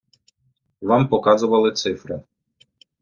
Вам 0.81 1.07
показували 1.09 1.71
цифри. 1.71 2.21